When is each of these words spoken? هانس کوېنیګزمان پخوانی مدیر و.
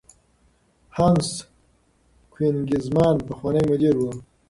هانس 0.95 1.27
کوېنیګزمان 2.33 3.15
پخوانی 3.27 3.63
مدیر 3.69 3.95
و. 3.99 4.03